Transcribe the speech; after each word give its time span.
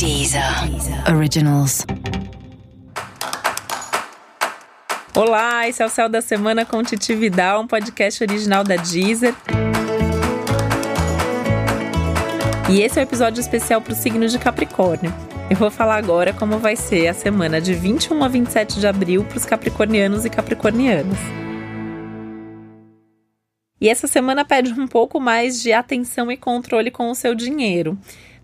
Deezer 0.00 0.42
Originals. 1.14 1.84
Olá, 5.14 5.68
esse 5.68 5.82
é 5.82 5.84
o 5.84 5.90
Céu 5.90 6.08
da 6.08 6.22
Semana 6.22 6.64
com 6.64 6.82
Titi 6.82 7.14
Vidal, 7.14 7.60
um 7.60 7.66
podcast 7.66 8.24
original 8.24 8.64
da 8.64 8.76
Deezer. 8.76 9.34
E 12.70 12.80
esse 12.80 12.98
é 12.98 13.02
o 13.02 13.04
um 13.04 13.08
episódio 13.08 13.42
especial 13.42 13.82
para 13.82 13.92
o 13.92 13.94
signo 13.94 14.26
de 14.26 14.38
Capricórnio. 14.38 15.12
Eu 15.50 15.56
vou 15.58 15.70
falar 15.70 15.96
agora 15.96 16.32
como 16.32 16.56
vai 16.58 16.76
ser 16.76 17.08
a 17.08 17.12
semana 17.12 17.60
de 17.60 17.74
21 17.74 18.24
a 18.24 18.28
27 18.28 18.80
de 18.80 18.86
abril 18.86 19.22
para 19.24 19.36
os 19.36 19.44
capricornianos 19.44 20.24
e 20.24 20.30
capricornianas. 20.30 21.18
E 23.78 23.86
essa 23.86 24.06
semana 24.06 24.46
pede 24.46 24.72
um 24.72 24.88
pouco 24.88 25.20
mais 25.20 25.60
de 25.60 25.74
atenção 25.74 26.32
e 26.32 26.38
controle 26.38 26.90
com 26.90 27.10
o 27.10 27.14
seu 27.14 27.34
dinheiro. 27.34 27.98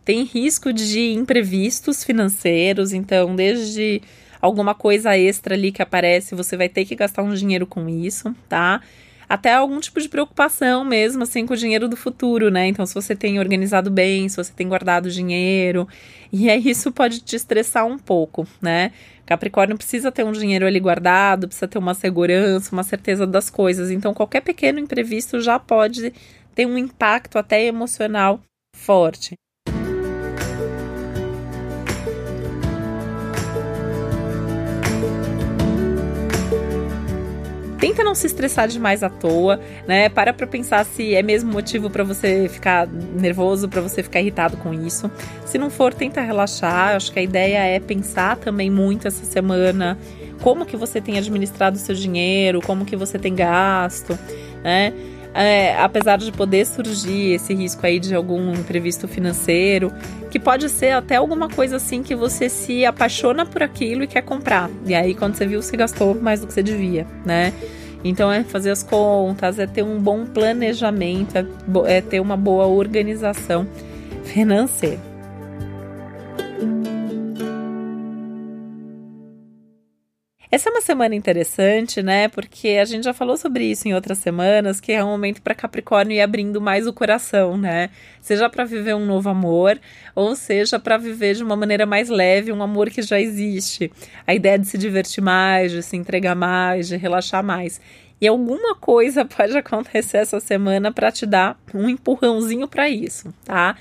Tem 0.07 0.23
risco 0.23 0.73
de 0.73 1.15
imprevistos 1.15 2.05
financeiros, 2.05 2.93
então, 2.93 3.35
desde 3.35 4.01
alguma 4.41 4.73
coisa 4.73 5.19
extra 5.19 5.57
ali 5.57 5.73
que 5.73 5.83
aparece, 5.83 6.33
você 6.33 6.57
vai 6.57 6.69
ter 6.69 6.85
que 6.85 6.95
gastar 6.95 7.25
um 7.25 7.35
dinheiro 7.35 7.67
com 7.67 7.89
isso, 7.89 8.33
tá? 8.49 8.81
Até 9.29 9.53
algum 9.53 9.81
tipo 9.81 10.01
de 10.01 10.09
preocupação 10.09 10.85
mesmo, 10.85 11.25
assim, 11.25 11.45
com 11.45 11.55
o 11.55 11.57
dinheiro 11.57 11.89
do 11.89 11.97
futuro, 11.97 12.53
né? 12.53 12.69
Então, 12.69 12.87
se 12.87 12.95
você 12.95 13.17
tem 13.17 13.41
organizado 13.41 13.91
bem, 13.91 14.29
se 14.29 14.37
você 14.37 14.53
tem 14.53 14.69
guardado 14.69 15.11
dinheiro, 15.11 15.89
e 16.33 16.49
aí 16.49 16.71
isso 16.71 16.93
pode 16.93 17.19
te 17.19 17.35
estressar 17.35 17.85
um 17.85 17.99
pouco, 17.99 18.47
né? 18.63 18.93
Capricórnio 19.27 19.77
precisa 19.77 20.13
ter 20.13 20.25
um 20.25 20.31
dinheiro 20.31 20.65
ali 20.65 20.79
guardado, 20.79 21.49
precisa 21.49 21.67
ter 21.67 21.79
uma 21.79 21.95
segurança, 21.95 22.73
uma 22.73 22.85
certeza 22.85 23.27
das 23.27 23.51
coisas. 23.51 23.91
Então, 23.91 24.15
qualquer 24.15 24.43
pequeno 24.43 24.79
imprevisto 24.79 25.41
já 25.41 25.59
pode 25.59 26.13
ter 26.55 26.65
um 26.65 26.79
impacto 26.79 27.39
até 27.39 27.65
emocional 27.65 28.41
forte. 28.73 29.35
Tenta 37.97 38.05
não 38.05 38.15
se 38.15 38.27
estressar 38.27 38.69
demais 38.69 39.03
à 39.03 39.09
toa, 39.09 39.59
né? 39.89 40.11
Para 40.11 40.31
pra 40.31 40.47
pensar 40.47 40.85
se 40.85 41.15
é 41.15 41.23
mesmo 41.23 41.51
motivo 41.51 41.89
para 41.89 42.05
você 42.05 42.47
ficar 42.47 42.87
nervoso, 42.87 43.71
para 43.71 43.81
você 43.81 44.03
ficar 44.03 44.21
irritado 44.21 44.59
com 44.59 44.75
isso. 44.75 45.11
Se 45.47 45.57
não 45.57 45.71
for, 45.71 45.95
tenta 45.95 46.21
relaxar. 46.21 46.95
Acho 46.95 47.11
que 47.11 47.19
a 47.19 47.23
ideia 47.23 47.57
é 47.57 47.81
pensar 47.81 48.37
também 48.37 48.69
muito 48.69 49.09
essa 49.09 49.25
semana 49.25 49.97
como 50.43 50.67
que 50.67 50.77
você 50.77 51.01
tem 51.01 51.17
administrado 51.17 51.77
o 51.77 51.79
seu 51.79 51.95
dinheiro, 51.95 52.61
como 52.61 52.85
que 52.85 52.97
você 52.97 53.19
tem 53.19 53.35
gasto, 53.35 54.19
né? 54.63 54.93
É, 55.33 55.75
apesar 55.81 56.19
de 56.19 56.31
poder 56.33 56.67
surgir 56.67 57.33
esse 57.33 57.55
risco 57.55 57.87
aí 57.87 57.99
de 57.99 58.15
algum 58.15 58.53
imprevisto 58.53 59.09
financeiro, 59.09 59.91
que 60.31 60.39
pode 60.39 60.69
ser 60.69 60.91
até 60.91 61.17
alguma 61.17 61.49
coisa 61.49 61.77
assim 61.77 62.03
que 62.03 62.15
você 62.15 62.51
se 62.51 62.85
apaixona 62.85 63.47
por 63.47 63.63
aquilo 63.63 64.03
e 64.03 64.07
quer 64.07 64.23
comprar. 64.23 64.71
E 64.85 64.95
aí, 64.95 65.15
quando 65.15 65.35
você 65.35 65.47
viu, 65.47 65.63
você 65.63 65.79
gastou 65.79 66.15
mais 66.15 66.41
do 66.41 66.47
que 66.47 66.53
você 66.53 66.63
devia, 66.63 67.07
né? 67.25 67.55
Então, 68.05 68.31
é 68.31 68.45
fazer 68.45 68.71
as 68.71 68.83
contas, 68.83 69.59
é 69.59 69.67
ter 69.67 69.83
um 69.83 70.01
bom 70.01 70.27
planejamento, 70.27 71.37
é, 71.37 71.47
é 71.87 72.01
ter 72.01 72.21
uma 72.21 72.37
boa 72.37 72.67
organização 72.67 73.67
financeira. 74.25 75.06
Essa 80.49 80.69
é 80.69 80.73
uma 80.73 80.81
semana 80.81 81.15
interessante, 81.15 82.01
né? 82.03 82.29
Porque 82.29 82.69
a 82.81 82.85
gente 82.85 83.03
já 83.03 83.13
falou 83.13 83.37
sobre 83.37 83.65
isso 83.65 83.89
em 83.89 83.95
outras 83.95 84.19
semanas, 84.19 84.81
que 84.81 84.93
é 84.93 85.03
um 85.03 85.09
momento 85.09 85.43
para 85.43 85.57
Capricórnio 85.57 86.15
ir 86.15 86.21
abrindo 86.21 86.61
mais 86.61 86.87
o 86.87 86.93
coração, 86.93 87.57
né? 87.57 87.91
Seja 88.21 88.49
para 88.49 88.65
viver 88.65 88.95
um 88.95 89.05
novo 89.05 89.29
amor, 89.29 89.81
ou 90.15 90.37
seja 90.37 90.79
para 90.79 90.97
viver 90.97 91.35
de 91.35 91.43
uma 91.43 91.57
maneira 91.57 91.85
mais 91.85 92.09
leve 92.09 92.53
um 92.53 92.63
amor 92.63 92.91
que 92.91 93.03
já 93.03 93.21
existe. 93.21 93.91
A 94.25 94.35
ideia 94.35 94.57
de 94.57 94.69
se 94.69 94.79
divertir 94.79 95.23
mais, 95.23 95.73
de 95.73 95.83
se 95.83 95.97
entregar 95.97 96.37
mais, 96.37 96.87
de 96.87 96.97
relaxar 96.97 97.43
mais. 97.43 97.81
E 98.21 98.29
alguma 98.29 98.77
coisa 98.77 99.25
pode 99.27 99.57
acontecer 99.59 100.19
essa 100.19 100.39
semana 100.39 100.93
para 100.93 101.11
te 101.11 101.27
dar 101.27 101.59
um 101.75 101.89
empurrãozinho 101.89 102.69
para 102.69 102.89
isso, 102.89 103.35
tá? 103.45 103.77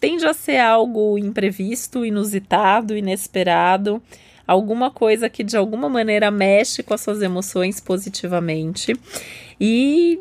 Tende 0.00 0.26
a 0.26 0.32
ser 0.32 0.58
algo 0.58 1.18
imprevisto, 1.18 2.06
inusitado, 2.06 2.96
inesperado 2.96 4.02
alguma 4.46 4.90
coisa 4.90 5.28
que 5.28 5.42
de 5.42 5.56
alguma 5.56 5.88
maneira 5.88 6.30
mexe 6.30 6.82
com 6.82 6.94
as 6.94 7.00
suas 7.00 7.22
emoções 7.22 7.80
positivamente. 7.80 8.94
E 9.60 10.20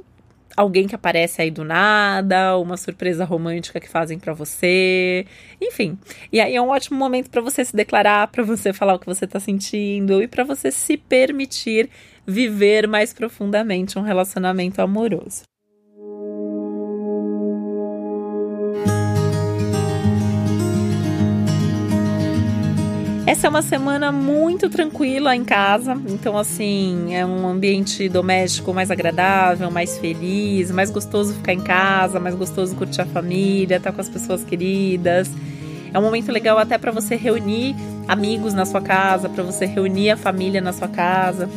alguém 0.55 0.87
que 0.87 0.95
aparece 0.95 1.41
aí 1.41 1.51
do 1.51 1.63
nada, 1.63 2.57
uma 2.57 2.77
surpresa 2.77 3.25
romântica 3.25 3.79
que 3.79 3.89
fazem 3.89 4.17
para 4.17 4.33
você, 4.33 5.25
enfim. 5.61 5.97
E 6.31 6.39
aí 6.39 6.55
é 6.55 6.61
um 6.61 6.69
ótimo 6.69 6.97
momento 6.97 7.29
para 7.29 7.41
você 7.41 7.65
se 7.65 7.75
declarar, 7.75 8.27
para 8.27 8.43
você 8.43 8.71
falar 8.71 8.95
o 8.95 8.99
que 8.99 9.05
você 9.05 9.27
tá 9.27 9.39
sentindo 9.39 10.21
e 10.21 10.27
para 10.27 10.43
você 10.43 10.71
se 10.71 10.97
permitir 10.97 11.89
viver 12.25 12.87
mais 12.87 13.13
profundamente 13.13 13.99
um 13.99 14.01
relacionamento 14.01 14.81
amoroso. 14.81 15.43
Essa 23.27 23.47
é 23.47 23.49
uma 23.49 23.63
semana 23.63 24.11
muito 24.11 24.69
tranquila 24.69 25.35
em 25.35 25.43
casa, 25.43 25.99
então 26.07 26.37
assim, 26.37 27.15
é 27.15 27.25
um 27.25 27.47
ambiente 27.47 28.07
doméstico 28.07 28.71
mais 28.71 28.91
agradável, 28.91 29.71
mais 29.71 29.97
feliz, 29.97 30.69
mais 30.69 30.91
gostoso 30.91 31.33
ficar 31.33 31.53
em 31.53 31.59
casa, 31.59 32.19
mais 32.19 32.35
gostoso 32.35 32.75
curtir 32.75 33.01
a 33.01 33.05
família, 33.05 33.77
estar 33.77 33.89
tá 33.89 33.95
com 33.95 33.99
as 33.99 34.07
pessoas 34.07 34.43
queridas. 34.43 35.27
É 35.91 35.97
um 35.97 36.03
momento 36.03 36.31
legal 36.31 36.59
até 36.59 36.77
para 36.77 36.91
você 36.91 37.15
reunir 37.15 37.75
amigos 38.07 38.53
na 38.53 38.63
sua 38.63 38.81
casa, 38.81 39.27
para 39.27 39.43
você 39.43 39.65
reunir 39.65 40.11
a 40.11 40.17
família 40.17 40.61
na 40.61 40.71
sua 40.71 40.87
casa. 40.87 41.49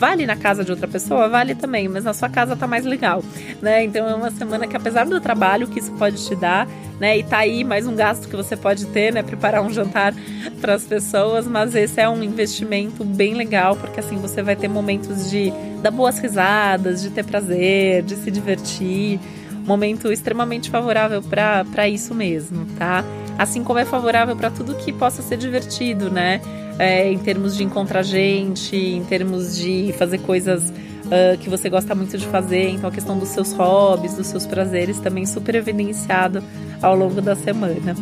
Vale 0.00 0.24
na 0.24 0.34
casa 0.34 0.64
de 0.64 0.70
outra 0.70 0.88
pessoa? 0.88 1.28
Vale 1.28 1.54
também, 1.54 1.86
mas 1.86 2.04
na 2.04 2.14
sua 2.14 2.30
casa 2.30 2.56
tá 2.56 2.66
mais 2.66 2.86
legal, 2.86 3.22
né? 3.60 3.84
Então 3.84 4.08
é 4.08 4.14
uma 4.14 4.30
semana 4.30 4.66
que, 4.66 4.74
apesar 4.74 5.04
do 5.04 5.20
trabalho 5.20 5.68
que 5.68 5.78
isso 5.78 5.92
pode 5.92 6.26
te 6.26 6.34
dar, 6.34 6.66
né? 6.98 7.18
E 7.18 7.22
tá 7.22 7.36
aí 7.36 7.62
mais 7.62 7.86
um 7.86 7.94
gasto 7.94 8.26
que 8.26 8.34
você 8.34 8.56
pode 8.56 8.86
ter, 8.86 9.12
né? 9.12 9.22
Preparar 9.22 9.62
um 9.62 9.68
jantar 9.68 10.14
para 10.58 10.72
as 10.72 10.84
pessoas, 10.84 11.46
mas 11.46 11.74
esse 11.74 12.00
é 12.00 12.08
um 12.08 12.22
investimento 12.22 13.04
bem 13.04 13.34
legal, 13.34 13.76
porque 13.76 14.00
assim 14.00 14.16
você 14.16 14.42
vai 14.42 14.56
ter 14.56 14.68
momentos 14.68 15.28
de 15.28 15.52
dar 15.82 15.90
boas 15.90 16.18
risadas, 16.18 17.02
de 17.02 17.10
ter 17.10 17.22
prazer, 17.26 18.02
de 18.02 18.16
se 18.16 18.30
divertir. 18.30 19.20
Momento 19.66 20.10
extremamente 20.10 20.70
favorável 20.70 21.22
para 21.22 21.86
isso 21.90 22.14
mesmo, 22.14 22.64
tá? 22.78 23.04
Assim 23.38 23.64
como 23.64 23.78
é 23.78 23.84
favorável 23.84 24.36
para 24.36 24.50
tudo 24.50 24.74
que 24.74 24.92
possa 24.92 25.22
ser 25.22 25.36
divertido, 25.36 26.10
né? 26.10 26.40
é, 26.80 27.12
em 27.12 27.18
termos 27.18 27.54
de 27.54 27.62
encontrar 27.62 28.02
gente, 28.02 28.74
em 28.74 29.04
termos 29.04 29.54
de 29.54 29.92
fazer 29.98 30.16
coisas 30.16 30.70
uh, 30.70 31.36
que 31.38 31.50
você 31.50 31.68
gosta 31.68 31.94
muito 31.94 32.16
de 32.16 32.26
fazer. 32.26 32.70
Então, 32.70 32.88
a 32.88 32.92
questão 32.92 33.18
dos 33.18 33.28
seus 33.28 33.52
hobbies, 33.52 34.14
dos 34.14 34.28
seus 34.28 34.46
prazeres, 34.46 34.98
também 34.98 35.26
super 35.26 35.56
evidenciado 35.56 36.42
ao 36.80 36.96
longo 36.96 37.20
da 37.20 37.36
semana. 37.36 37.94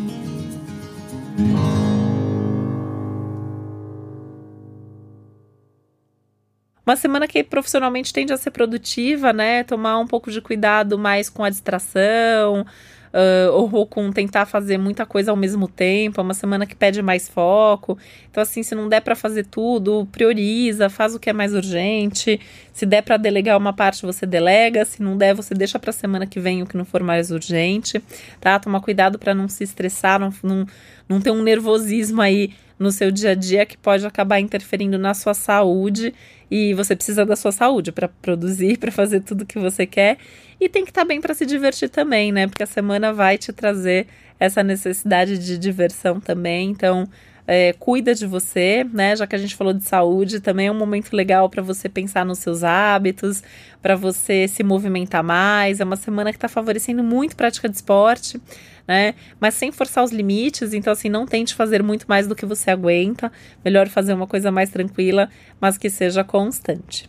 Uma 6.86 6.94
semana 6.94 7.26
que 7.26 7.42
profissionalmente 7.42 8.12
tende 8.12 8.32
a 8.32 8.36
ser 8.36 8.52
produtiva, 8.52 9.32
né? 9.32 9.64
Tomar 9.64 9.98
um 9.98 10.06
pouco 10.06 10.30
de 10.30 10.40
cuidado 10.40 10.96
mais 10.96 11.28
com 11.28 11.42
a 11.42 11.50
distração, 11.50 12.64
uh, 13.08 13.52
ou 13.52 13.86
com 13.86 14.10
tentar 14.10 14.46
fazer 14.46 14.78
muita 14.78 15.06
coisa 15.06 15.30
ao 15.30 15.36
mesmo 15.36 15.69
tempo, 15.69 16.20
é 16.20 16.22
uma 16.22 16.34
semana 16.34 16.66
que 16.66 16.74
pede 16.74 17.02
mais 17.02 17.28
foco. 17.28 17.98
Então, 18.30 18.42
assim, 18.42 18.62
se 18.62 18.74
não 18.74 18.88
der 18.88 19.00
para 19.00 19.14
fazer 19.14 19.46
tudo, 19.46 20.06
prioriza, 20.10 20.88
faz 20.88 21.14
o 21.14 21.19
que 21.19 21.30
é 21.30 21.32
mais 21.32 21.54
urgente. 21.54 22.41
Se 22.72 22.86
der 22.86 23.02
para 23.02 23.16
delegar 23.16 23.56
uma 23.56 23.72
parte, 23.72 24.04
você 24.04 24.26
delega. 24.26 24.84
Se 24.84 25.02
não 25.02 25.16
der, 25.16 25.34
você 25.34 25.54
deixa 25.54 25.78
para 25.78 25.92
semana 25.92 26.26
que 26.26 26.41
vem 26.41 26.62
o 26.62 26.66
que 26.66 26.76
não 26.76 26.84
for 26.84 27.02
mais 27.02 27.30
urgente, 27.30 28.02
tá? 28.41 28.58
Toma 28.58 28.80
cuidado 28.80 29.19
para 29.19 29.34
não 29.34 29.48
se 29.48 29.64
estressar, 29.64 30.19
não, 30.19 30.32
não, 30.42 30.66
não 31.08 31.20
ter 31.20 31.30
um 31.30 31.42
nervosismo 31.42 32.20
aí 32.22 32.52
no 32.78 32.93
seu 32.93 33.10
dia 33.10 33.32
a 33.32 33.34
dia 33.34 33.66
que 33.66 33.76
pode 33.76 34.06
acabar 34.06 34.38
interferindo 34.38 34.99
na 34.99 35.12
sua 35.12 35.34
saúde 35.34 36.14
e 36.50 36.74
você 36.74 36.96
precisa 36.96 37.24
da 37.24 37.36
sua 37.36 37.52
saúde 37.52 37.92
para 37.92 38.08
produzir, 38.08 38.78
para 38.78 38.90
fazer 38.90 39.20
tudo 39.20 39.46
que 39.46 39.58
você 39.58 39.86
quer 39.86 40.18
e 40.60 40.68
tem 40.68 40.84
que 40.84 40.90
estar 40.90 41.02
tá 41.02 41.06
bem 41.06 41.20
para 41.20 41.34
se 41.34 41.46
divertir 41.46 41.88
também, 41.88 42.32
né? 42.32 42.46
Porque 42.46 42.62
a 42.62 42.66
semana 42.66 43.12
vai 43.12 43.38
te 43.38 43.52
trazer 43.52 44.06
essa 44.40 44.62
necessidade 44.62 45.38
de 45.38 45.58
diversão 45.58 46.20
também, 46.20 46.70
então 46.70 47.08
é, 47.50 47.72
cuida 47.72 48.14
de 48.14 48.26
você, 48.26 48.84
né? 48.92 49.16
Já 49.16 49.26
que 49.26 49.34
a 49.34 49.38
gente 49.38 49.56
falou 49.56 49.72
de 49.72 49.82
saúde, 49.82 50.38
também 50.38 50.66
é 50.66 50.70
um 50.70 50.78
momento 50.78 51.16
legal 51.16 51.48
para 51.48 51.62
você 51.62 51.88
pensar 51.88 52.22
nos 52.22 52.40
seus 52.40 52.62
hábitos, 52.62 53.42
para 53.80 53.96
você 53.96 54.46
se 54.46 54.62
movimentar 54.62 55.24
mais. 55.24 55.80
É 55.80 55.84
uma 55.84 55.96
semana 55.96 56.30
que 56.30 56.36
está 56.36 56.46
favorecendo 56.46 57.02
muito 57.02 57.34
prática 57.34 57.66
de 57.66 57.74
esporte, 57.74 58.38
né? 58.86 59.14
Mas 59.40 59.54
sem 59.54 59.72
forçar 59.72 60.04
os 60.04 60.12
limites, 60.12 60.74
então 60.74 60.92
assim, 60.92 61.08
não 61.08 61.24
tente 61.24 61.54
fazer 61.54 61.82
muito 61.82 62.04
mais 62.06 62.26
do 62.26 62.36
que 62.36 62.44
você 62.44 62.70
aguenta. 62.70 63.32
Melhor 63.64 63.88
fazer 63.88 64.12
uma 64.12 64.26
coisa 64.26 64.52
mais 64.52 64.68
tranquila, 64.68 65.30
mas 65.58 65.78
que 65.78 65.88
seja 65.88 66.22
constante. 66.22 67.08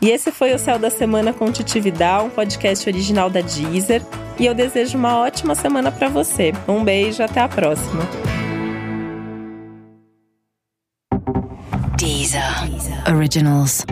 E 0.00 0.08
esse 0.08 0.32
foi 0.32 0.54
o 0.54 0.58
Céu 0.58 0.78
da 0.78 0.88
Semana 0.88 1.34
com 1.34 1.52
Titi 1.52 1.78
um 2.24 2.30
podcast 2.30 2.88
original 2.88 3.28
da 3.28 3.42
Deezer. 3.42 4.00
E 4.38 4.46
eu 4.46 4.54
desejo 4.54 4.96
uma 4.96 5.18
ótima 5.18 5.54
semana 5.54 5.90
para 5.90 6.08
você. 6.08 6.52
Um 6.66 6.84
beijo, 6.84 7.22
até 7.22 7.40
a 7.40 7.48
próxima. 7.48 8.02
Deezer. 11.96 12.42
Originals. 13.08 13.84